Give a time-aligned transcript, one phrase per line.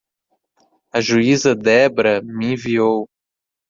[0.97, 3.07] A juíza Debra me enviou.